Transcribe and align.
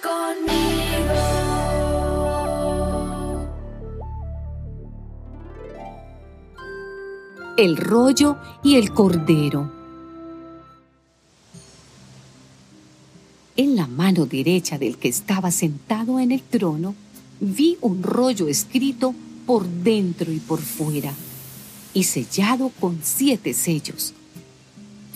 conmigo. 0.00 1.42
El 7.56 7.76
rollo 7.76 8.38
y 8.62 8.76
el 8.76 8.92
cordero. 8.92 9.70
En 13.54 13.76
la 13.76 13.86
mano 13.86 14.24
derecha 14.24 14.78
del 14.78 14.96
que 14.96 15.08
estaba 15.08 15.50
sentado 15.50 16.18
en 16.18 16.32
el 16.32 16.42
trono, 16.42 16.94
vi 17.40 17.76
un 17.82 18.02
rollo 18.02 18.48
escrito 18.48 19.14
por 19.46 19.66
dentro 19.66 20.32
y 20.32 20.38
por 20.38 20.60
fuera, 20.60 21.12
y 21.92 22.04
sellado 22.04 22.70
con 22.80 23.00
siete 23.02 23.52
sellos. 23.52 24.14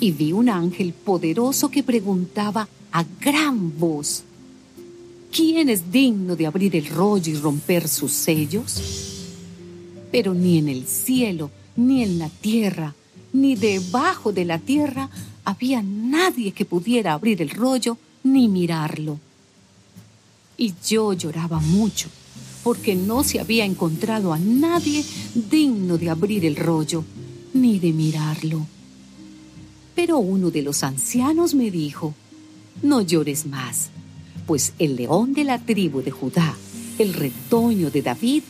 Y 0.00 0.10
vi 0.10 0.32
un 0.32 0.48
ángel 0.48 0.92
poderoso 0.92 1.70
que 1.70 1.84
preguntaba 1.84 2.68
a 2.90 3.04
gran 3.20 3.78
voz, 3.78 4.24
¿quién 5.34 5.68
es 5.68 5.90
digno 5.90 6.36
de 6.36 6.46
abrir 6.46 6.76
el 6.76 6.86
rollo 6.86 7.32
y 7.32 7.36
romper 7.36 7.88
sus 7.88 8.12
sellos? 8.12 8.80
Pero 10.12 10.32
ni 10.32 10.58
en 10.58 10.68
el 10.68 10.86
cielo, 10.86 11.50
ni 11.74 12.04
en 12.04 12.20
la 12.20 12.28
tierra, 12.28 12.94
ni 13.32 13.56
debajo 13.56 14.32
de 14.32 14.44
la 14.44 14.60
tierra 14.60 15.10
había 15.44 15.82
nadie 15.82 16.52
que 16.52 16.64
pudiera 16.64 17.12
abrir 17.12 17.42
el 17.42 17.50
rollo 17.50 17.98
ni 18.22 18.48
mirarlo. 18.48 19.18
Y 20.56 20.72
yo 20.86 21.12
lloraba 21.12 21.58
mucho, 21.58 22.08
porque 22.62 22.94
no 22.94 23.24
se 23.24 23.40
había 23.40 23.64
encontrado 23.64 24.32
a 24.32 24.38
nadie 24.38 25.04
digno 25.34 25.98
de 25.98 26.10
abrir 26.10 26.44
el 26.44 26.54
rollo, 26.54 27.04
ni 27.52 27.80
de 27.80 27.92
mirarlo. 27.92 28.64
Pero 29.96 30.18
uno 30.18 30.52
de 30.52 30.62
los 30.62 30.84
ancianos 30.84 31.54
me 31.54 31.72
dijo, 31.72 32.14
no 32.82 33.00
llores 33.02 33.46
más, 33.46 33.90
pues 34.46 34.72
el 34.78 34.96
león 34.96 35.32
de 35.32 35.44
la 35.44 35.58
tribu 35.58 36.02
de 36.02 36.10
Judá, 36.10 36.56
el 36.98 37.14
retoño 37.14 37.90
de 37.90 38.02
David, 38.02 38.42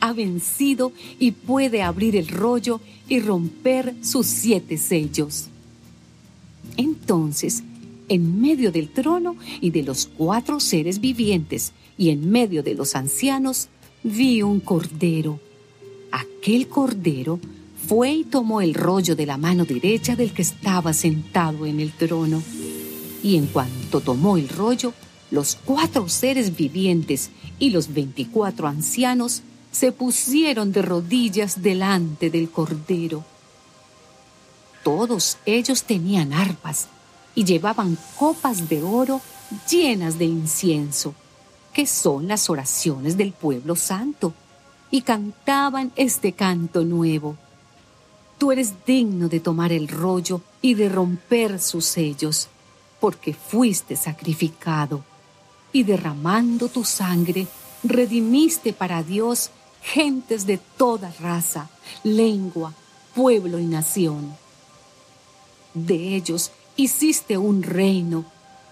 ha 0.00 0.12
vencido 0.12 0.92
y 1.18 1.30
puede 1.30 1.82
abrir 1.82 2.16
el 2.16 2.28
rollo 2.28 2.80
y 3.08 3.20
romper 3.20 3.94
sus 4.02 4.26
siete 4.26 4.76
sellos. 4.76 5.46
Entonces, 6.76 7.62
en 8.08 8.40
medio 8.40 8.72
del 8.72 8.88
trono 8.88 9.36
y 9.60 9.70
de 9.70 9.82
los 9.82 10.06
cuatro 10.06 10.60
seres 10.60 11.00
vivientes 11.00 11.72
y 11.96 12.10
en 12.10 12.30
medio 12.30 12.62
de 12.62 12.74
los 12.74 12.96
ancianos, 12.96 13.68
vi 14.02 14.42
un 14.42 14.60
cordero. 14.60 15.38
Aquel 16.10 16.68
cordero 16.68 17.38
fue 17.86 18.12
y 18.12 18.24
tomó 18.24 18.60
el 18.60 18.74
rollo 18.74 19.14
de 19.16 19.26
la 19.26 19.36
mano 19.36 19.64
derecha 19.64 20.16
del 20.16 20.32
que 20.32 20.42
estaba 20.42 20.92
sentado 20.92 21.64
en 21.64 21.80
el 21.80 21.92
trono. 21.92 22.42
Y 23.22 23.36
en 23.36 23.46
cuanto 23.46 24.00
tomó 24.00 24.36
el 24.36 24.48
rollo, 24.48 24.92
los 25.32 25.56
cuatro 25.64 26.10
seres 26.10 26.54
vivientes 26.54 27.30
y 27.58 27.70
los 27.70 27.94
veinticuatro 27.94 28.68
ancianos 28.68 29.40
se 29.72 29.90
pusieron 29.90 30.72
de 30.72 30.82
rodillas 30.82 31.62
delante 31.62 32.28
del 32.28 32.50
Cordero. 32.50 33.24
Todos 34.84 35.38
ellos 35.46 35.84
tenían 35.84 36.34
arpas 36.34 36.88
y 37.34 37.44
llevaban 37.44 37.96
copas 38.18 38.68
de 38.68 38.82
oro 38.82 39.22
llenas 39.70 40.18
de 40.18 40.26
incienso, 40.26 41.14
que 41.72 41.86
son 41.86 42.28
las 42.28 42.50
oraciones 42.50 43.16
del 43.16 43.32
pueblo 43.32 43.74
santo, 43.74 44.34
y 44.90 45.00
cantaban 45.00 45.92
este 45.96 46.32
canto 46.32 46.84
nuevo. 46.84 47.38
Tú 48.36 48.52
eres 48.52 48.84
digno 48.84 49.30
de 49.30 49.40
tomar 49.40 49.72
el 49.72 49.88
rollo 49.88 50.42
y 50.60 50.74
de 50.74 50.90
romper 50.90 51.58
sus 51.58 51.86
sellos, 51.86 52.48
porque 53.00 53.32
fuiste 53.32 53.96
sacrificado, 53.96 55.02
y 55.72 55.84
derramando 55.84 56.68
tu 56.68 56.84
sangre, 56.84 57.46
redimiste 57.82 58.72
para 58.72 59.02
Dios 59.02 59.50
gentes 59.82 60.46
de 60.46 60.58
toda 60.58 61.12
raza, 61.20 61.68
lengua, 62.04 62.74
pueblo 63.14 63.58
y 63.58 63.66
nación. 63.66 64.36
De 65.74 66.14
ellos 66.14 66.50
hiciste 66.76 67.38
un 67.38 67.62
reino, 67.62 68.24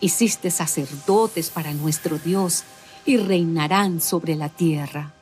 hiciste 0.00 0.50
sacerdotes 0.50 1.50
para 1.50 1.72
nuestro 1.72 2.18
Dios 2.18 2.64
y 3.06 3.16
reinarán 3.16 4.00
sobre 4.00 4.34
la 4.34 4.48
tierra. 4.48 5.13